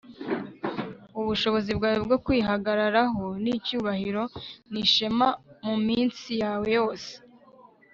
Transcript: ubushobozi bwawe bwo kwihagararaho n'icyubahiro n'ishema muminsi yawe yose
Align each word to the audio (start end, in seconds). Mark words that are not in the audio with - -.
ubushobozi 1.19 1.71
bwawe 1.77 1.99
bwo 2.05 2.17
kwihagararaho 2.25 3.23
n'icyubahiro 3.43 4.23
n'ishema 4.71 5.27
muminsi 5.65 6.31
yawe 6.41 6.67
yose 6.77 7.11